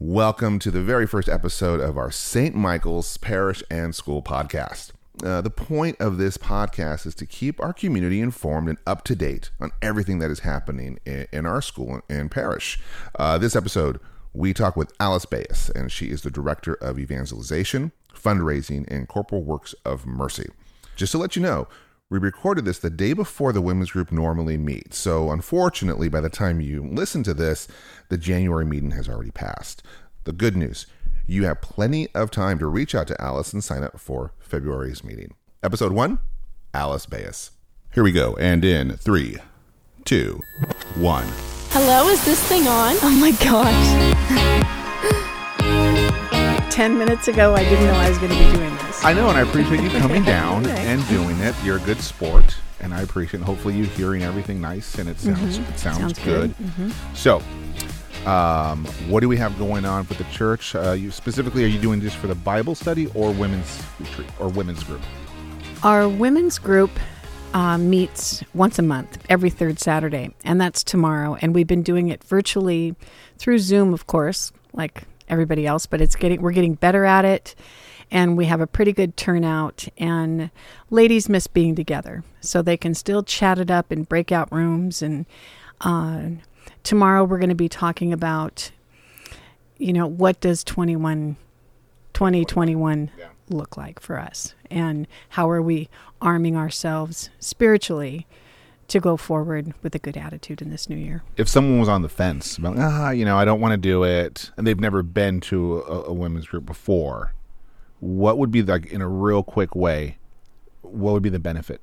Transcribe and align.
Welcome 0.00 0.60
to 0.60 0.70
the 0.70 0.80
very 0.80 1.08
first 1.08 1.28
episode 1.28 1.80
of 1.80 1.98
our 1.98 2.12
St. 2.12 2.54
Michael's 2.54 3.16
Parish 3.16 3.64
and 3.68 3.96
School 3.96 4.22
podcast. 4.22 4.92
Uh, 5.24 5.40
the 5.40 5.50
point 5.50 5.96
of 5.98 6.18
this 6.18 6.38
podcast 6.38 7.04
is 7.04 7.16
to 7.16 7.26
keep 7.26 7.60
our 7.60 7.72
community 7.72 8.20
informed 8.20 8.68
and 8.68 8.78
up 8.86 9.02
to 9.06 9.16
date 9.16 9.50
on 9.58 9.72
everything 9.82 10.20
that 10.20 10.30
is 10.30 10.40
happening 10.40 11.00
in, 11.04 11.26
in 11.32 11.46
our 11.46 11.60
school 11.60 12.00
and 12.08 12.30
parish. 12.30 12.78
Uh, 13.18 13.38
this 13.38 13.56
episode, 13.56 13.98
we 14.32 14.54
talk 14.54 14.76
with 14.76 14.92
Alice 15.00 15.26
Bayes, 15.26 15.68
and 15.74 15.90
she 15.90 16.10
is 16.10 16.22
the 16.22 16.30
Director 16.30 16.74
of 16.74 16.96
Evangelization, 16.96 17.90
Fundraising, 18.14 18.86
and 18.86 19.08
Corporal 19.08 19.42
Works 19.42 19.74
of 19.84 20.06
Mercy. 20.06 20.48
Just 20.94 21.10
to 21.10 21.18
let 21.18 21.34
you 21.34 21.42
know, 21.42 21.66
we 22.10 22.18
recorded 22.18 22.64
this 22.64 22.78
the 22.78 22.90
day 22.90 23.12
before 23.12 23.52
the 23.52 23.60
women's 23.60 23.90
group 23.90 24.10
normally 24.10 24.56
meets. 24.56 24.96
So, 24.96 25.30
unfortunately, 25.30 26.08
by 26.08 26.20
the 26.20 26.30
time 26.30 26.60
you 26.60 26.82
listen 26.82 27.22
to 27.24 27.34
this, 27.34 27.68
the 28.08 28.16
January 28.16 28.64
meeting 28.64 28.92
has 28.92 29.08
already 29.08 29.30
passed. 29.30 29.82
The 30.24 30.32
good 30.32 30.56
news 30.56 30.86
you 31.30 31.44
have 31.44 31.60
plenty 31.60 32.08
of 32.14 32.30
time 32.30 32.58
to 32.58 32.66
reach 32.66 32.94
out 32.94 33.06
to 33.06 33.20
Alice 33.20 33.52
and 33.52 33.62
sign 33.62 33.82
up 33.82 34.00
for 34.00 34.32
February's 34.38 35.04
meeting. 35.04 35.34
Episode 35.62 35.92
one 35.92 36.20
Alice 36.72 37.04
Bayes. 37.04 37.50
Here 37.92 38.02
we 38.02 38.12
go. 38.12 38.34
And 38.36 38.64
in 38.64 38.96
three, 38.96 39.36
two, 40.06 40.40
one. 40.94 41.26
Hello, 41.70 42.08
is 42.08 42.24
this 42.24 42.42
thing 42.48 42.66
on? 42.66 42.96
Oh 43.02 43.10
my 43.20 43.32
gosh. 43.42 44.64
10 46.72 46.96
minutes 46.96 47.28
ago, 47.28 47.54
I 47.54 47.64
didn't 47.64 47.84
know 47.84 47.92
I 47.92 48.08
was 48.08 48.18
going 48.18 48.32
to 48.32 48.38
be 48.38 48.56
doing 48.56 48.74
this. 48.76 48.87
I 49.04 49.14
know, 49.14 49.28
and 49.28 49.38
I 49.38 49.42
appreciate 49.42 49.80
you 49.80 49.90
coming 49.90 50.24
down 50.24 50.66
and 50.68 51.06
doing 51.08 51.38
it. 51.40 51.54
You're 51.62 51.76
a 51.76 51.80
good 51.80 52.00
sport, 52.00 52.56
and 52.80 52.92
I 52.92 53.02
appreciate. 53.02 53.42
Hopefully, 53.42 53.74
you 53.76 53.84
hearing 53.84 54.22
everything 54.22 54.60
nice 54.60 54.96
and 54.98 55.08
it 55.08 55.18
sounds 55.20 55.58
it 55.58 55.78
sounds, 55.78 55.98
Sounds 55.98 56.18
good. 56.18 56.54
good. 56.76 56.92
So, 57.14 57.40
um, 58.26 58.84
what 59.08 59.20
do 59.20 59.28
we 59.28 59.36
have 59.36 59.56
going 59.58 59.84
on 59.84 60.04
for 60.04 60.14
the 60.14 60.24
church? 60.24 60.74
Uh, 60.74 60.92
you 60.92 61.10
specifically, 61.10 61.64
are 61.64 61.68
you 61.68 61.80
doing 61.80 62.00
this 62.00 62.14
for 62.14 62.26
the 62.26 62.34
Bible 62.34 62.74
study 62.74 63.06
or 63.14 63.30
women's 63.32 63.82
retreat 64.00 64.28
or 64.40 64.48
women's 64.48 64.82
group? 64.82 65.00
Our 65.84 66.08
women's 66.08 66.58
group 66.58 66.90
uh, 67.54 67.78
meets 67.78 68.42
once 68.52 68.78
a 68.80 68.82
month, 68.82 69.24
every 69.30 69.48
third 69.50 69.78
Saturday, 69.78 70.34
and 70.44 70.60
that's 70.60 70.82
tomorrow. 70.82 71.36
And 71.40 71.54
we've 71.54 71.68
been 71.68 71.84
doing 71.84 72.08
it 72.08 72.24
virtually 72.24 72.96
through 73.38 73.60
Zoom, 73.60 73.94
of 73.94 74.08
course, 74.08 74.52
like 74.72 75.04
everybody 75.28 75.66
else. 75.66 75.86
But 75.86 76.00
it's 76.00 76.16
getting 76.16 76.42
we're 76.42 76.52
getting 76.52 76.74
better 76.74 77.04
at 77.04 77.24
it, 77.24 77.54
and 78.10 78.36
we 78.36 78.46
have 78.46 78.60
a 78.60 78.66
pretty 78.66 78.92
good 78.92 79.16
turnout. 79.16 79.86
And 79.98 80.50
ladies 80.90 81.28
miss 81.28 81.46
being 81.46 81.74
together, 81.74 82.24
so 82.40 82.62
they 82.62 82.76
can 82.76 82.94
still 82.94 83.22
chat 83.22 83.58
it 83.58 83.70
up 83.70 83.92
in 83.92 84.04
breakout 84.04 84.50
rooms. 84.52 85.02
And 85.02 85.26
uh, 85.80 86.22
tomorrow 86.82 87.24
we're 87.24 87.38
going 87.38 87.48
to 87.50 87.54
be 87.54 87.68
talking 87.68 88.12
about, 88.12 88.70
you 89.78 89.92
know, 89.92 90.06
what 90.06 90.40
does 90.40 90.64
21, 90.64 91.36
2021 92.14 93.10
Yeah. 93.18 93.26
look 93.48 93.76
like 93.76 94.00
for 94.00 94.18
us 94.18 94.54
and 94.70 95.06
how 95.30 95.48
are 95.50 95.62
we 95.62 95.88
arming 96.20 96.56
ourselves 96.56 97.30
spiritually 97.38 98.26
to 98.88 99.00
go 99.00 99.16
forward 99.16 99.72
with 99.82 99.94
a 99.94 99.98
good 99.98 100.16
attitude 100.16 100.60
in 100.62 100.70
this 100.70 100.88
new 100.88 100.96
year 100.96 101.22
If 101.36 101.46
someone 101.48 101.78
was 101.78 101.88
on 101.90 102.02
the 102.02 102.08
fence 102.08 102.56
about, 102.56 102.76
ah, 102.78 103.10
you 103.10 103.24
know, 103.24 103.36
I 103.36 103.44
don't 103.44 103.60
want 103.60 103.72
to 103.72 103.76
do 103.76 104.02
it, 104.02 104.50
and 104.56 104.66
they've 104.66 104.80
never 104.80 105.02
been 105.02 105.40
to 105.42 105.80
a, 105.82 106.04
a 106.04 106.12
women's 106.12 106.46
group 106.46 106.64
before, 106.66 107.34
what 108.00 108.38
would 108.38 108.50
be 108.50 108.62
like 108.62 108.86
in 108.86 109.00
a 109.02 109.08
real 109.08 109.42
quick 109.42 109.74
way? 109.74 110.18
What 110.82 111.12
would 111.12 111.22
be 111.22 111.28
the 111.30 111.38
benefit? 111.38 111.80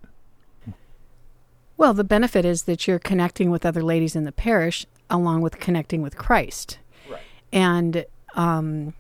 well 1.78 1.94
the 1.94 2.04
benefit 2.06 2.46
is 2.46 2.64
that 2.64 2.88
you're 2.88 3.00
connecting 3.00 3.52
with 3.52 3.66
other 3.66 3.84
ladies 3.84 4.16
in 4.16 4.24
the 4.24 4.32
parish 4.32 4.86
along 5.10 5.42
with 5.42 5.60
connecting 5.60 6.02
with 6.02 6.16
christ 6.18 6.78
Right. 7.10 7.20
and 7.52 8.06
um, 8.36 8.94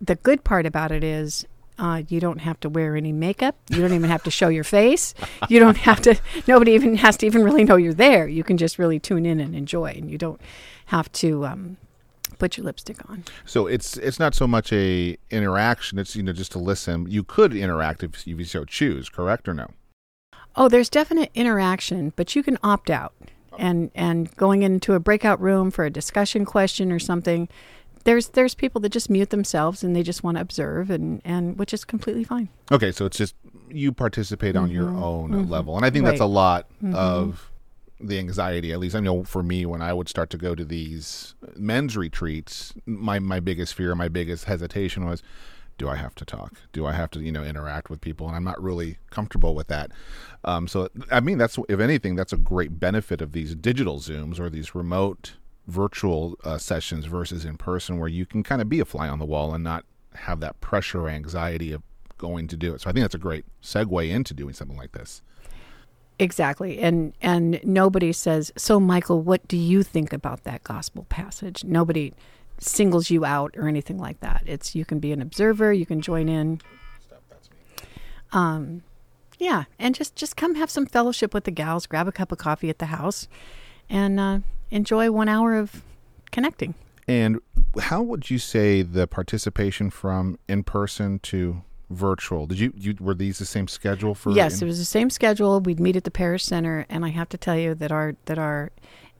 the 0.00 0.16
good 0.16 0.42
part 0.44 0.66
about 0.66 0.90
it 0.92 1.02
is 1.04 1.46
uh, 1.78 2.02
you 2.08 2.18
don't 2.18 2.40
have 2.40 2.58
to 2.60 2.68
wear 2.68 2.96
any 2.96 3.12
makeup. 3.12 3.54
You 3.70 3.80
don't 3.80 3.92
even 3.92 4.10
have 4.10 4.24
to 4.24 4.32
show 4.32 4.48
your 4.48 4.64
face. 4.64 5.14
You 5.48 5.60
don't 5.60 5.76
have 5.76 6.00
to. 6.02 6.16
Nobody 6.48 6.72
even 6.72 6.96
has 6.96 7.16
to 7.18 7.26
even 7.26 7.44
really 7.44 7.62
know 7.62 7.76
you're 7.76 7.94
there. 7.94 8.26
You 8.26 8.42
can 8.42 8.56
just 8.56 8.80
really 8.80 8.98
tune 8.98 9.24
in 9.24 9.38
and 9.38 9.54
enjoy, 9.54 9.92
and 9.96 10.10
you 10.10 10.18
don't 10.18 10.40
have 10.86 11.10
to 11.12 11.46
um, 11.46 11.76
put 12.38 12.56
your 12.56 12.64
lipstick 12.64 13.08
on. 13.08 13.24
So 13.44 13.66
it's 13.66 13.96
it's 13.96 14.18
not 14.18 14.34
so 14.34 14.46
much 14.46 14.72
a 14.72 15.16
interaction. 15.30 15.98
It's 15.98 16.16
you 16.16 16.22
know 16.22 16.32
just 16.32 16.52
to 16.52 16.58
listen. 16.58 17.10
You 17.10 17.24
could 17.24 17.54
interact 17.54 18.02
if 18.02 18.26
you 18.26 18.44
so 18.44 18.64
choose, 18.64 19.08
correct 19.08 19.48
or 19.48 19.54
no? 19.54 19.70
Oh, 20.56 20.68
there's 20.68 20.88
definite 20.88 21.30
interaction, 21.34 22.12
but 22.16 22.34
you 22.34 22.42
can 22.42 22.58
opt 22.62 22.90
out. 22.90 23.14
And 23.58 23.90
and 23.94 24.34
going 24.36 24.62
into 24.62 24.94
a 24.94 25.00
breakout 25.00 25.40
room 25.40 25.70
for 25.70 25.84
a 25.84 25.90
discussion 25.90 26.44
question 26.44 26.92
or 26.92 26.98
something, 26.98 27.48
there's 28.04 28.28
there's 28.28 28.54
people 28.54 28.80
that 28.82 28.90
just 28.90 29.10
mute 29.10 29.30
themselves 29.30 29.82
and 29.82 29.94
they 29.94 30.02
just 30.02 30.22
want 30.22 30.36
to 30.36 30.40
observe 30.40 30.90
and 30.90 31.20
and 31.24 31.58
which 31.58 31.74
is 31.74 31.84
completely 31.84 32.24
fine. 32.24 32.48
Okay, 32.70 32.92
so 32.92 33.04
it's 33.04 33.18
just 33.18 33.34
you 33.68 33.92
participate 33.92 34.56
on 34.56 34.70
your 34.70 34.86
mm-hmm. 34.86 35.02
own 35.02 35.30
mm-hmm. 35.30 35.50
level, 35.50 35.76
and 35.76 35.84
I 35.84 35.90
think 35.90 36.04
that's 36.04 36.20
a 36.20 36.24
Right. 36.24 36.30
lot 36.30 36.68
mm-hmm. 36.82 36.94
of 36.94 37.50
the 38.00 38.18
anxiety. 38.18 38.72
At 38.72 38.80
least 38.80 38.96
I 38.96 39.00
know 39.00 39.24
for 39.24 39.42
me, 39.42 39.66
when 39.66 39.82
I 39.82 39.92
would 39.92 40.08
start 40.08 40.30
to 40.30 40.38
go 40.38 40.54
to 40.54 40.64
these 40.64 41.34
men's 41.56 41.96
retreats, 41.96 42.74
my 42.86 43.18
my 43.18 43.40
biggest 43.40 43.74
fear, 43.74 43.94
my 43.94 44.08
biggest 44.08 44.44
hesitation 44.44 45.04
was. 45.06 45.22
Do 45.76 45.88
I 45.88 45.94
have 45.94 46.16
to 46.16 46.24
talk? 46.24 46.54
Do 46.72 46.86
I 46.86 46.92
have 46.92 47.08
to, 47.12 47.20
you 47.20 47.30
know, 47.30 47.44
interact 47.44 47.88
with 47.88 48.00
people? 48.00 48.26
And 48.26 48.34
I'm 48.34 48.42
not 48.42 48.60
really 48.60 48.98
comfortable 49.10 49.54
with 49.54 49.68
that. 49.68 49.92
Um, 50.42 50.66
so, 50.66 50.88
I 51.08 51.20
mean, 51.20 51.38
that's 51.38 51.56
if 51.68 51.78
anything, 51.78 52.16
that's 52.16 52.32
a 52.32 52.36
great 52.36 52.80
benefit 52.80 53.20
of 53.20 53.30
these 53.30 53.54
digital 53.54 54.00
zooms 54.00 54.40
or 54.40 54.50
these 54.50 54.74
remote 54.74 55.34
virtual 55.68 56.36
uh, 56.42 56.58
sessions 56.58 57.04
versus 57.04 57.44
in 57.44 57.58
person, 57.58 58.00
where 58.00 58.08
you 58.08 58.26
can 58.26 58.42
kind 58.42 58.60
of 58.60 58.68
be 58.68 58.80
a 58.80 58.84
fly 58.84 59.08
on 59.08 59.20
the 59.20 59.24
wall 59.24 59.54
and 59.54 59.62
not 59.62 59.84
have 60.14 60.40
that 60.40 60.60
pressure 60.60 61.02
or 61.02 61.08
anxiety 61.08 61.70
of 61.70 61.82
going 62.16 62.48
to 62.48 62.56
do 62.56 62.74
it. 62.74 62.80
So 62.80 62.90
I 62.90 62.92
think 62.92 63.04
that's 63.04 63.14
a 63.14 63.18
great 63.18 63.44
segue 63.62 64.10
into 64.10 64.34
doing 64.34 64.54
something 64.54 64.76
like 64.76 64.90
this. 64.90 65.22
Exactly. 66.18 66.80
And 66.80 67.12
and 67.22 67.60
nobody 67.62 68.12
says, 68.12 68.52
"So 68.56 68.80
Michael, 68.80 69.22
what 69.22 69.46
do 69.46 69.56
you 69.56 69.82
think 69.82 70.12
about 70.12 70.44
that 70.44 70.64
gospel 70.64 71.06
passage?" 71.08 71.64
Nobody 71.64 72.12
singles 72.58 73.08
you 73.08 73.24
out 73.24 73.54
or 73.56 73.68
anything 73.68 73.98
like 73.98 74.20
that. 74.20 74.42
It's 74.44 74.74
you 74.74 74.84
can 74.84 74.98
be 74.98 75.12
an 75.12 75.22
observer, 75.22 75.72
you 75.72 75.86
can 75.86 76.00
join 76.00 76.28
in. 76.28 76.60
Um 78.32 78.82
yeah, 79.38 79.64
and 79.78 79.94
just 79.94 80.16
just 80.16 80.36
come 80.36 80.56
have 80.56 80.70
some 80.70 80.86
fellowship 80.86 81.32
with 81.32 81.44
the 81.44 81.52
gals, 81.52 81.86
grab 81.86 82.08
a 82.08 82.12
cup 82.12 82.32
of 82.32 82.38
coffee 82.38 82.68
at 82.68 82.78
the 82.78 82.86
house 82.86 83.28
and 83.88 84.18
uh, 84.18 84.40
enjoy 84.70 85.10
1 85.10 85.28
hour 85.28 85.54
of 85.54 85.82
connecting. 86.30 86.74
And 87.06 87.40
how 87.80 88.02
would 88.02 88.28
you 88.28 88.38
say 88.38 88.82
the 88.82 89.06
participation 89.06 89.90
from 89.90 90.38
in 90.48 90.62
person 90.62 91.20
to 91.20 91.62
virtual? 91.90 92.46
Did 92.46 92.58
you, 92.58 92.72
you 92.76 92.94
were 93.00 93.14
these 93.14 93.38
the 93.38 93.44
same 93.46 93.68
schedule 93.68 94.14
for? 94.14 94.30
Yes, 94.30 94.60
in- 94.60 94.66
it 94.66 94.68
was 94.68 94.78
the 94.78 94.84
same 94.84 95.10
schedule. 95.10 95.60
We'd 95.60 95.80
meet 95.80 95.96
at 95.96 96.04
the 96.04 96.10
parish 96.10 96.44
center 96.44 96.86
and 96.88 97.04
I 97.04 97.08
have 97.10 97.28
to 97.30 97.38
tell 97.38 97.56
you 97.56 97.74
that 97.76 97.92
our 97.92 98.14
that 98.26 98.38
our 98.38 98.70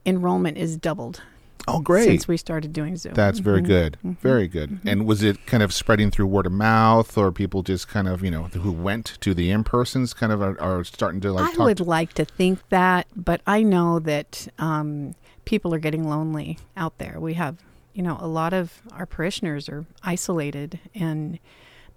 enrollment 0.05 0.57
is 0.57 0.77
doubled 0.77 1.21
oh, 1.67 1.79
great. 1.81 2.05
since 2.05 2.27
we 2.27 2.37
started 2.37 2.71
doing 2.73 2.95
Zoom. 2.95 3.13
That's 3.13 3.39
very 3.39 3.61
Mhm. 3.61 3.65
good. 3.67 3.97
Very 4.21 4.47
good. 4.47 4.79
And 4.85 5.05
was 5.05 5.21
it 5.23 5.45
kind 5.45 5.61
of 5.61 5.73
spreading 5.73 6.09
through 6.09 6.27
word 6.27 6.45
of 6.45 6.51
mouth, 6.53 7.17
or 7.17 7.31
people 7.31 7.63
just 7.63 7.87
kind 7.87 8.07
of 8.07 8.23
you 8.23 8.31
know 8.31 8.43
who 8.43 8.71
went 8.71 9.17
to 9.21 9.33
the 9.33 9.51
in 9.51 9.63
persons 9.63 10.13
kind 10.13 10.31
of 10.31 10.41
are, 10.41 10.59
are 10.61 10.83
starting 10.83 11.19
to 11.21 11.33
like 11.33 11.59
I 11.59 11.63
would 11.63 11.77
to- 11.77 11.83
like 11.83 12.13
to 12.13 12.25
think 12.25 12.59
that, 12.69 13.07
but 13.15 13.41
I 13.45 13.63
know 13.63 13.99
that 13.99 14.47
um, 14.57 15.15
people 15.45 15.73
are 15.73 15.79
getting 15.79 16.07
lonely 16.07 16.59
out 16.77 16.97
there. 16.99 17.19
We 17.19 17.33
have, 17.33 17.57
you 17.93 18.03
know, 18.03 18.17
a 18.21 18.27
lot 18.27 18.53
of 18.53 18.81
our 18.93 19.05
parishioners 19.05 19.67
are 19.67 19.85
isolated, 20.03 20.79
and 20.95 21.39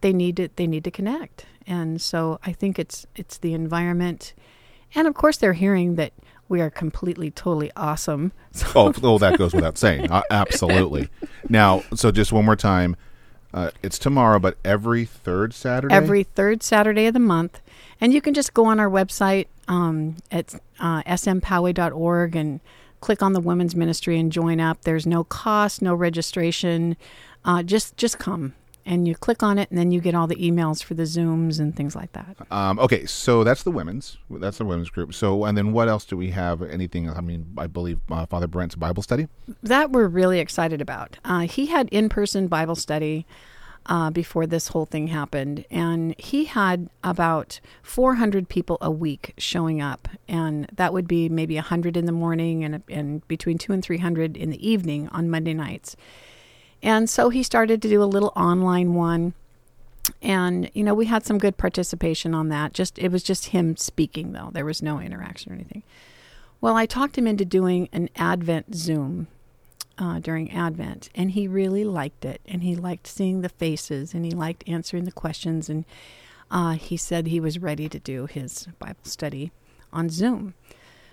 they 0.02 0.12
need 0.12 0.36
to 0.36 0.48
they 0.56 0.66
need 0.66 0.84
to 0.84 0.90
connect. 0.90 1.46
And 1.66 2.00
so 2.00 2.38
I 2.44 2.52
think 2.52 2.78
it's 2.78 3.06
it's 3.16 3.38
the 3.38 3.54
environment, 3.54 4.34
and 4.94 5.08
of 5.08 5.14
course 5.14 5.38
they're 5.38 5.54
hearing 5.54 5.94
that 5.96 6.12
we 6.48 6.60
are 6.60 6.70
completely 6.70 7.30
totally 7.30 7.72
awesome. 7.76 8.32
So 8.52 8.66
oh, 8.74 8.92
oh, 9.02 9.18
that 9.18 9.38
goes 9.38 9.54
without 9.54 9.78
saying. 9.78 10.10
Uh, 10.10 10.20
absolutely. 10.30 11.08
Now, 11.48 11.84
so 11.94 12.10
just 12.10 12.32
one 12.32 12.44
more 12.44 12.54
time. 12.54 12.96
Uh, 13.54 13.70
it's 13.82 13.98
tomorrow, 13.98 14.38
but 14.38 14.58
every 14.62 15.06
third 15.06 15.54
Saturday. 15.54 15.94
every 15.94 16.22
third 16.22 16.62
Saturday 16.62 17.06
of 17.06 17.14
the 17.14 17.20
month. 17.20 17.62
And 17.98 18.12
you 18.12 18.20
can 18.20 18.34
just 18.34 18.52
go 18.52 18.66
on 18.66 18.78
our 18.78 18.90
website 18.90 19.46
um, 19.68 20.16
at 20.30 20.54
uh, 20.80 21.02
smpoway.org 21.04 22.36
and 22.36 22.60
click 23.00 23.22
on 23.22 23.32
the 23.32 23.40
women's 23.40 23.74
ministry 23.74 24.18
and 24.18 24.30
join 24.30 24.60
up. 24.60 24.82
There's 24.82 25.06
no 25.06 25.24
cost, 25.24 25.80
no 25.80 25.94
registration. 25.94 26.98
Uh, 27.42 27.62
just 27.62 27.96
just 27.96 28.18
come 28.18 28.54
and 28.84 29.06
you 29.06 29.14
click 29.14 29.42
on 29.42 29.58
it, 29.58 29.70
and 29.70 29.78
then 29.78 29.90
you 29.90 30.00
get 30.00 30.14
all 30.14 30.26
the 30.26 30.36
emails 30.36 30.82
for 30.82 30.94
the 30.94 31.04
Zooms 31.04 31.60
and 31.60 31.74
things 31.74 31.94
like 31.94 32.12
that. 32.12 32.36
Um, 32.50 32.78
okay, 32.78 33.06
so 33.06 33.44
that's 33.44 33.62
the 33.62 33.70
women's. 33.70 34.18
That's 34.30 34.58
the 34.58 34.64
women's 34.64 34.90
group. 34.90 35.14
So, 35.14 35.44
and 35.44 35.56
then 35.56 35.72
what 35.72 35.88
else 35.88 36.04
do 36.04 36.16
we 36.16 36.30
have? 36.30 36.62
Anything? 36.62 37.08
I 37.08 37.20
mean, 37.20 37.54
I 37.56 37.66
believe 37.66 38.00
uh, 38.10 38.26
Father 38.26 38.46
Brent's 38.46 38.74
Bible 38.74 39.02
study. 39.02 39.28
That 39.62 39.90
we're 39.90 40.08
really 40.08 40.38
excited 40.40 40.80
about. 40.80 41.18
Uh, 41.24 41.40
he 41.40 41.66
had 41.66 41.88
in 41.90 42.08
person 42.08 42.48
Bible 42.48 42.76
study 42.76 43.26
uh, 43.86 44.10
before 44.10 44.46
this 44.46 44.68
whole 44.68 44.86
thing 44.86 45.08
happened, 45.08 45.64
and 45.70 46.14
he 46.18 46.44
had 46.44 46.88
about 47.02 47.60
400 47.82 48.48
people 48.48 48.78
a 48.80 48.90
week 48.90 49.34
showing 49.38 49.80
up, 49.80 50.08
and 50.28 50.68
that 50.72 50.92
would 50.92 51.08
be 51.08 51.28
maybe 51.28 51.56
100 51.56 51.96
in 51.96 52.06
the 52.06 52.12
morning 52.12 52.64
and 52.64 52.82
and 52.88 53.26
between 53.28 53.58
two 53.58 53.72
and 53.72 53.82
300 53.82 54.36
in 54.36 54.50
the 54.50 54.68
evening 54.68 55.08
on 55.08 55.30
Monday 55.30 55.54
nights. 55.54 55.96
And 56.82 57.08
so 57.08 57.28
he 57.28 57.42
started 57.42 57.80
to 57.82 57.88
do 57.88 58.02
a 58.02 58.04
little 58.04 58.32
online 58.34 58.94
one. 58.94 59.34
And, 60.20 60.70
you 60.74 60.82
know, 60.82 60.94
we 60.94 61.06
had 61.06 61.24
some 61.24 61.38
good 61.38 61.56
participation 61.56 62.34
on 62.34 62.48
that. 62.48 62.72
Just 62.72 62.98
it 62.98 63.12
was 63.12 63.22
just 63.22 63.46
him 63.46 63.76
speaking 63.76 64.32
though. 64.32 64.50
There 64.52 64.64
was 64.64 64.82
no 64.82 64.98
interaction 64.98 65.52
or 65.52 65.54
anything. 65.54 65.82
Well, 66.60 66.76
I 66.76 66.86
talked 66.86 67.18
him 67.18 67.26
into 67.26 67.44
doing 67.44 67.88
an 67.92 68.08
Advent 68.16 68.74
Zoom 68.74 69.28
uh, 69.98 70.18
during 70.20 70.50
Advent, 70.50 71.08
and 71.14 71.32
he 71.32 71.46
really 71.46 71.84
liked 71.84 72.24
it. 72.24 72.40
And 72.46 72.62
he 72.62 72.74
liked 72.76 73.06
seeing 73.06 73.40
the 73.40 73.48
faces, 73.48 74.14
and 74.14 74.24
he 74.24 74.30
liked 74.30 74.68
answering 74.68 75.04
the 75.04 75.12
questions. 75.12 75.68
And 75.68 75.84
uh, 76.50 76.72
he 76.72 76.96
said 76.96 77.26
he 77.26 77.40
was 77.40 77.58
ready 77.58 77.88
to 77.88 77.98
do 77.98 78.26
his 78.26 78.68
Bible 78.78 79.04
study 79.04 79.52
on 79.92 80.08
Zoom. 80.08 80.54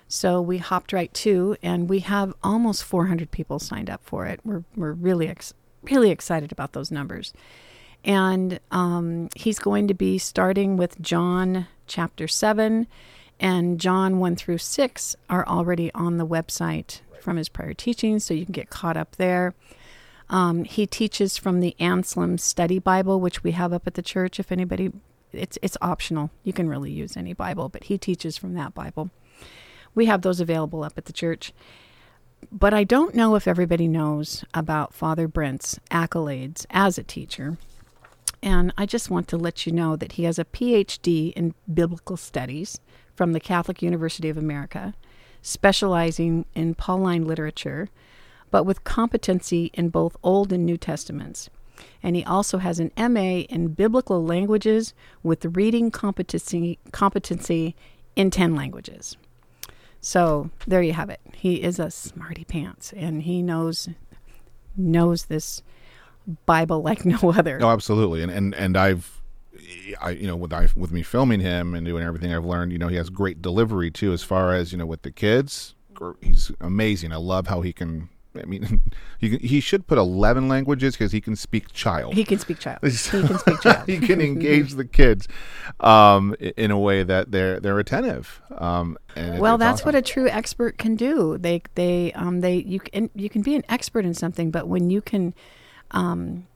So 0.07 0.41
we 0.41 0.57
hopped 0.57 0.91
right 0.91 1.13
to, 1.15 1.55
and 1.61 1.87
we 1.87 1.99
have 1.99 2.33
almost 2.43 2.83
400 2.83 3.29
people 3.29 3.59
signed 3.59 3.89
up 3.89 4.01
for 4.03 4.25
it. 4.25 4.39
We're 4.43 4.63
we're 4.75 4.93
really 4.93 5.27
ex- 5.27 5.53
really 5.83 6.11
excited 6.11 6.51
about 6.51 6.73
those 6.73 6.91
numbers. 6.91 7.33
And 8.03 8.59
um, 8.71 9.29
he's 9.35 9.59
going 9.59 9.87
to 9.89 9.93
be 9.93 10.17
starting 10.17 10.77
with 10.77 11.01
John 11.01 11.67
chapter 11.87 12.27
seven 12.27 12.87
and 13.39 13.79
John 13.79 14.19
1 14.19 14.35
through 14.35 14.57
6 14.57 15.15
are 15.29 15.47
already 15.47 15.91
on 15.93 16.17
the 16.17 16.27
website 16.27 16.99
from 17.21 17.37
his 17.37 17.49
prior 17.49 17.73
teachings, 17.73 18.25
so 18.25 18.33
you 18.33 18.45
can 18.45 18.51
get 18.51 18.69
caught 18.69 18.97
up 18.97 19.15
there. 19.15 19.53
Um, 20.29 20.65
he 20.65 20.85
teaches 20.85 21.37
from 21.37 21.59
the 21.59 21.75
Anselm 21.79 22.37
Study 22.37 22.79
Bible, 22.79 23.19
which 23.19 23.43
we 23.43 23.51
have 23.51 23.73
up 23.73 23.87
at 23.87 23.93
the 23.93 24.01
church. 24.01 24.39
If 24.39 24.51
anybody, 24.51 24.91
it's 25.31 25.57
it's 25.61 25.77
optional. 25.81 26.29
You 26.43 26.53
can 26.53 26.69
really 26.69 26.91
use 26.91 27.17
any 27.17 27.33
Bible, 27.33 27.69
but 27.69 27.85
he 27.85 27.97
teaches 27.97 28.37
from 28.37 28.53
that 28.53 28.75
Bible. 28.75 29.09
We 29.95 30.05
have 30.05 30.21
those 30.21 30.39
available 30.39 30.83
up 30.83 30.97
at 30.97 31.05
the 31.05 31.13
church. 31.13 31.51
But 32.51 32.73
I 32.73 32.83
don't 32.83 33.15
know 33.15 33.35
if 33.35 33.47
everybody 33.47 33.87
knows 33.87 34.43
about 34.53 34.93
Father 34.93 35.27
Brent's 35.27 35.79
accolades 35.91 36.65
as 36.71 36.97
a 36.97 37.03
teacher. 37.03 37.57
And 38.41 38.73
I 38.77 38.85
just 38.85 39.09
want 39.09 39.27
to 39.29 39.37
let 39.37 39.65
you 39.65 39.71
know 39.71 39.95
that 39.95 40.13
he 40.13 40.23
has 40.23 40.39
a 40.39 40.45
PhD 40.45 41.33
in 41.33 41.53
biblical 41.71 42.17
studies 42.17 42.79
from 43.15 43.33
the 43.33 43.39
Catholic 43.39 43.81
University 43.81 44.29
of 44.29 44.37
America, 44.37 44.93
specializing 45.41 46.45
in 46.55 46.73
Pauline 46.73 47.27
literature, 47.27 47.89
but 48.49 48.63
with 48.63 48.83
competency 48.83 49.69
in 49.73 49.89
both 49.89 50.15
Old 50.23 50.53
and 50.53 50.65
New 50.65 50.77
Testaments. 50.77 51.49
And 52.01 52.15
he 52.15 52.23
also 52.23 52.57
has 52.57 52.79
an 52.79 52.91
MA 52.97 53.41
in 53.49 53.69
biblical 53.69 54.23
languages 54.23 54.93
with 55.21 55.57
reading 55.57 55.91
competency, 55.91 56.79
competency 56.91 57.75
in 58.15 58.31
10 58.31 58.55
languages. 58.55 59.17
So 60.01 60.49
there 60.67 60.81
you 60.81 60.93
have 60.93 61.09
it. 61.09 61.19
He 61.33 61.61
is 61.61 61.79
a 61.79 61.91
smarty 61.91 62.45
pants 62.45 62.93
and 62.95 63.23
he 63.23 63.41
knows 63.41 63.89
knows 64.77 65.25
this 65.25 65.61
Bible 66.45 66.81
like 66.81 67.05
no 67.05 67.31
other. 67.31 67.59
Oh, 67.61 67.69
absolutely. 67.69 68.23
And 68.23 68.31
and 68.31 68.55
and 68.55 68.77
I've 68.77 69.19
I, 70.01 70.11
you 70.11 70.27
know, 70.27 70.35
with 70.35 70.53
I, 70.53 70.67
with 70.75 70.91
me 70.91 71.03
filming 71.03 71.39
him 71.39 71.73
and 71.75 71.85
doing 71.85 72.03
everything 72.03 72.33
I've 72.33 72.45
learned, 72.45 72.71
you 72.71 72.77
know, 72.77 72.87
he 72.87 72.95
has 72.95 73.09
great 73.09 73.41
delivery 73.41 73.91
too, 73.91 74.13
as 74.13 74.23
far 74.23 74.53
as 74.53 74.71
you 74.71 74.77
know, 74.77 74.85
with 74.85 75.01
the 75.01 75.11
kids. 75.11 75.75
He's 76.21 76.51
amazing. 76.61 77.11
I 77.11 77.17
love 77.17 77.47
how 77.47 77.61
he 77.61 77.73
can. 77.73 78.09
I 78.35 78.45
mean, 78.45 78.81
he 79.19 79.37
he 79.37 79.59
should 79.59 79.87
put 79.87 79.97
eleven 79.97 80.47
languages 80.47 80.95
because 80.95 81.11
he 81.11 81.21
can 81.21 81.35
speak 81.35 81.71
child. 81.73 82.13
He 82.13 82.23
can 82.23 82.39
speak 82.39 82.59
child. 82.59 82.79
he 82.83 82.91
can 82.91 83.37
speak 83.37 83.61
child. 83.61 83.83
he 83.87 83.99
can 83.99 84.21
engage 84.21 84.73
the 84.73 84.85
kids 84.85 85.27
um, 85.79 86.35
in 86.39 86.71
a 86.71 86.79
way 86.79 87.03
that 87.03 87.31
they're 87.31 87.59
they're 87.59 87.79
attentive. 87.79 88.41
Um, 88.57 88.97
well, 89.15 89.57
that's 89.57 89.81
awesome. 89.81 89.85
what 89.85 89.95
a 89.95 90.01
true 90.01 90.29
expert 90.29 90.77
can 90.77 90.95
do. 90.95 91.37
They 91.37 91.61
they 91.75 92.13
um 92.13 92.41
they 92.41 92.57
you 92.57 92.79
can 92.79 93.09
you 93.15 93.29
can 93.29 93.41
be 93.41 93.55
an 93.55 93.63
expert 93.69 94.05
in 94.05 94.13
something, 94.13 94.51
but 94.51 94.67
when 94.67 94.89
you 94.89 95.01
can 95.01 95.33
um 95.91 96.47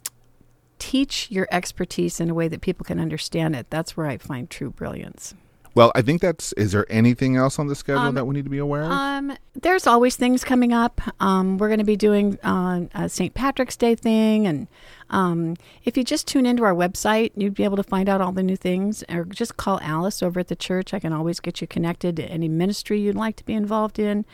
teach 0.80 1.32
your 1.32 1.48
expertise 1.50 2.20
in 2.20 2.30
a 2.30 2.34
way 2.34 2.48
that 2.50 2.62
people 2.62 2.84
can 2.84 3.00
understand 3.00 3.56
it, 3.56 3.70
that's 3.70 3.96
where 3.96 4.06
I 4.06 4.18
find 4.18 4.50
true 4.50 4.70
brilliance. 4.70 5.34
Well, 5.76 5.92
I 5.96 6.04
think 6.04 6.22
that's. 6.22 6.54
Is 6.54 6.72
there 6.72 6.86
anything 6.90 7.36
else 7.36 7.58
on 7.58 7.68
the 7.68 7.76
schedule 7.76 8.04
um, 8.04 8.16
that 8.16 8.26
we 8.26 8.36
need 8.36 8.44
to 8.44 8.50
be 8.50 8.60
aware 8.60 8.84
of? 8.84 8.92
Um, 8.92 9.36
there's 9.56 9.88
always 9.88 10.16
things 10.16 10.44
coming 10.44 10.72
up. 10.72 11.02
Um, 11.20 11.58
we're 11.58 11.68
going 11.68 11.80
to 11.80 11.86
be 11.86 11.96
doing 11.96 12.38
uh, 12.44 12.82
a 12.94 13.10
St. 13.10 13.34
Patrick's 13.34 13.76
Day 13.76 13.96
thing, 13.96 14.46
and 14.46 14.68
um, 15.10 15.56
if 15.84 15.98
you 15.98 16.04
just 16.04 16.28
tune 16.28 16.46
into 16.46 16.64
our 16.64 16.76
website, 16.76 17.32
you'd 17.36 17.56
be 17.56 17.64
able 17.64 17.78
to 17.78 17.84
find 17.84 18.08
out 18.08 18.22
all 18.22 18.32
the 18.32 18.44
new 18.44 18.56
things. 18.56 19.04
Or 19.10 19.26
just 19.26 19.58
call 19.58 19.80
Alice 19.82 20.22
over 20.22 20.40
at 20.40 20.48
the 20.48 20.56
church. 20.56 20.94
I 20.94 21.00
can 21.00 21.12
always 21.12 21.40
get 21.40 21.60
you 21.60 21.66
connected 21.66 22.18
to 22.18 22.24
any 22.26 22.48
ministry 22.48 23.00
you'd 23.00 23.16
like 23.16 23.36
to 23.38 23.46
be 23.46 23.54
involved 23.54 23.98
in. 23.98 24.26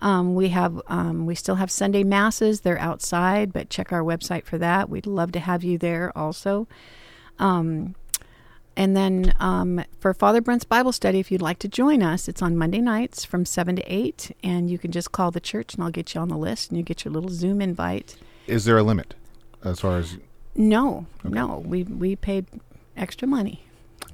Um, 0.00 0.34
we 0.34 0.50
have 0.50 0.80
um, 0.86 1.26
we 1.26 1.34
still 1.34 1.56
have 1.56 1.70
Sunday 1.70 2.04
masses. 2.04 2.60
They're 2.60 2.78
outside, 2.78 3.52
but 3.52 3.70
check 3.70 3.92
our 3.92 4.02
website 4.02 4.44
for 4.44 4.58
that. 4.58 4.88
We'd 4.88 5.06
love 5.06 5.32
to 5.32 5.40
have 5.40 5.64
you 5.64 5.78
there 5.78 6.16
also. 6.16 6.68
Um, 7.38 7.94
and 8.76 8.96
then 8.96 9.34
um, 9.40 9.82
for 9.98 10.12
Father 10.12 10.40
Brent's 10.40 10.64
Bible 10.64 10.92
study, 10.92 11.18
if 11.18 11.30
you'd 11.30 11.42
like 11.42 11.58
to 11.60 11.68
join 11.68 12.02
us, 12.02 12.28
it's 12.28 12.42
on 12.42 12.56
Monday 12.56 12.80
nights 12.80 13.24
from 13.24 13.44
seven 13.44 13.76
to 13.76 13.82
eight, 13.82 14.36
and 14.42 14.70
you 14.70 14.78
can 14.78 14.92
just 14.92 15.12
call 15.12 15.30
the 15.30 15.40
church, 15.40 15.74
and 15.74 15.82
I'll 15.82 15.90
get 15.90 16.14
you 16.14 16.20
on 16.20 16.28
the 16.28 16.36
list, 16.36 16.70
and 16.70 16.78
you 16.78 16.84
get 16.84 17.04
your 17.04 17.12
little 17.12 17.30
Zoom 17.30 17.60
invite. 17.62 18.16
Is 18.46 18.64
there 18.64 18.76
a 18.76 18.82
limit 18.82 19.14
as 19.64 19.80
far 19.80 19.98
as? 19.98 20.18
No, 20.54 21.06
okay. 21.24 21.34
no. 21.34 21.62
We 21.66 21.84
we 21.84 22.16
paid 22.16 22.46
extra 22.96 23.26
money. 23.26 23.62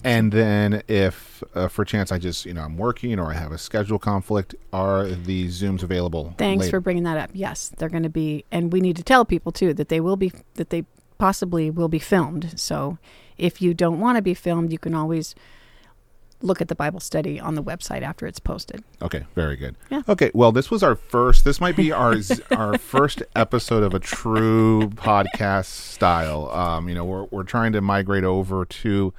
And 0.05 0.33
then 0.33 0.83
if 0.89 1.45
uh, 1.55 1.69
for 1.69 1.85
chance 1.85 2.11
I 2.11 2.19
just 2.19 2.45
you 2.45 2.55
know 2.55 2.63
I'm 2.63 2.77
working 2.77 3.19
or 3.19 3.31
I 3.31 3.35
have 3.35 3.53
a 3.53 3.59
schedule 3.59 3.99
conflict, 3.99 4.55
are 4.73 5.07
the 5.07 5.47
zooms 5.47 5.83
available? 5.83 6.35
Thanks 6.39 6.63
later? 6.63 6.77
for 6.77 6.81
bringing 6.81 7.05
that 7.05 7.17
up. 7.17 7.31
Yes, 7.33 7.73
they're 7.77 7.89
going 7.89 8.03
to 8.03 8.09
be, 8.09 8.45
and 8.51 8.73
we 8.73 8.81
need 8.81 8.97
to 8.97 9.03
tell 9.03 9.25
people 9.25 9.53
too 9.53 9.75
that 9.75 9.89
they 9.89 10.01
will 10.01 10.17
be 10.17 10.33
that 10.55 10.71
they 10.71 10.85
possibly 11.23 11.71
will 11.71 11.87
be 11.87 12.01
filmed. 12.01 12.59
So 12.59 12.99
if 13.39 13.63
you 13.63 13.75
don't 13.75 14.01
want 14.01 14.17
to 14.17 14.23
be 14.23 14.35
filmed, 14.35 14.73
you 14.73 14.79
can 14.79 14.93
always 14.93 15.37
look 16.41 16.61
at 16.61 16.67
the 16.67 16.75
Bible 16.75 16.99
study 16.99 17.39
on 17.39 17.55
the 17.55 17.63
website 17.63 18.03
after 18.03 18.27
it's 18.27 18.41
posted. 18.41 18.83
Okay, 19.01 19.25
very 19.37 19.55
good. 19.55 19.77
Yeah. 19.89 20.03
Okay, 20.09 20.33
well, 20.35 20.51
this 20.51 20.69
was 20.69 20.83
our 20.83 20.97
first. 20.97 21.45
This 21.45 21.61
might 21.61 21.77
be 21.77 21.93
our 21.93 22.17
our 22.51 22.77
first 22.77 23.23
episode 23.37 23.85
of 23.85 23.95
a 23.95 24.01
true 24.01 24.91
podcast 24.97 25.67
style. 25.67 26.51
Um, 26.51 26.89
you 26.89 26.97
know, 26.97 27.05
we're 27.05 27.27
we're 27.31 27.45
trying 27.45 27.73
to 27.75 27.81
migrate 27.81 28.25
over 28.25 28.65
to 28.65 29.15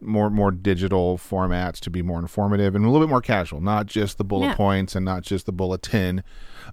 more 0.00 0.28
more 0.30 0.50
digital 0.50 1.16
formats 1.16 1.80
to 1.80 1.90
be 1.90 2.02
more 2.02 2.18
informative 2.18 2.74
and 2.74 2.84
a 2.84 2.88
little 2.88 3.06
bit 3.06 3.10
more 3.10 3.22
casual, 3.22 3.60
not 3.60 3.86
just 3.86 4.18
the 4.18 4.24
bullet 4.24 4.46
yeah. 4.46 4.54
points 4.54 4.94
and 4.94 5.04
not 5.04 5.22
just 5.22 5.46
the 5.46 5.52
bulletin. 5.52 6.22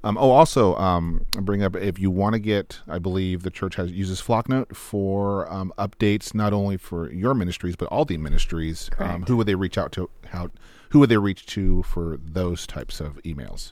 Um, 0.04 0.18
oh, 0.18 0.32
also, 0.32 0.76
um, 0.76 1.26
bring 1.34 1.64
up 1.64 1.76
if 1.76 2.00
you 2.00 2.10
want 2.12 2.34
to 2.34 2.40
get, 2.40 2.80
I 2.88 3.00
believe 3.00 3.44
the 3.44 3.50
church 3.50 3.76
has 3.76 3.92
uses 3.92 4.20
Flocknote 4.20 4.76
for 4.76 5.52
um, 5.52 5.72
updates 5.78 6.34
not 6.34 6.52
only 6.52 6.78
for 6.78 7.12
your 7.12 7.34
ministries 7.34 7.76
but 7.76 7.88
all 7.90 8.06
the 8.06 8.18
ministries. 8.18 8.90
Um, 9.00 9.24
who 9.24 9.38
would 9.38 9.48
they 9.48 9.56
reach 9.56 9.78
out 9.78 9.92
to? 9.94 10.10
How 10.26 10.50
who 10.90 11.00
would 11.00 11.10
they 11.10 11.18
reach 11.18 11.46
to 11.48 11.84
for 11.84 12.18
those 12.24 12.68
types 12.68 13.00
of 13.00 13.22
emails? 13.24 13.72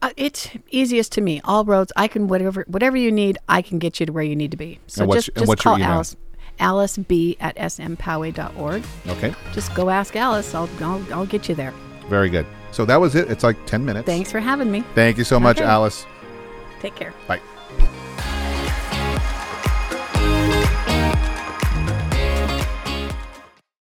Uh, 0.00 0.10
it's 0.16 0.50
easiest 0.70 1.12
to 1.12 1.20
me. 1.20 1.40
All 1.44 1.64
roads. 1.64 1.92
I 1.96 2.08
can 2.08 2.28
whatever 2.28 2.64
whatever 2.68 2.96
you 2.96 3.12
need. 3.12 3.38
I 3.48 3.62
can 3.62 3.78
get 3.78 4.00
you 4.00 4.06
to 4.06 4.12
where 4.12 4.24
you 4.24 4.36
need 4.36 4.50
to 4.50 4.56
be. 4.56 4.78
So 4.86 5.06
just 5.06 5.30
just 5.36 5.58
call 5.58 5.82
Alice. 5.82 6.16
Alice 6.60 6.96
B 6.98 7.36
at 7.40 7.56
smpoway.org. 7.56 8.82
Okay. 9.08 9.34
Just 9.52 9.74
go 9.74 9.90
ask 9.90 10.16
Alice. 10.16 10.54
I'll, 10.54 10.68
I'll, 10.80 11.14
I'll 11.14 11.26
get 11.26 11.48
you 11.48 11.54
there. 11.54 11.72
Very 12.08 12.30
good. 12.30 12.46
So 12.70 12.84
that 12.84 13.00
was 13.00 13.14
it. 13.14 13.30
It's 13.30 13.44
like 13.44 13.56
10 13.66 13.84
minutes. 13.84 14.06
Thanks 14.06 14.30
for 14.30 14.40
having 14.40 14.70
me. 14.70 14.82
Thank 14.94 15.18
you 15.18 15.24
so 15.24 15.40
much, 15.40 15.58
okay. 15.58 15.66
Alice. 15.66 16.06
Take 16.80 16.94
care. 16.94 17.14
Bye. 17.26 17.40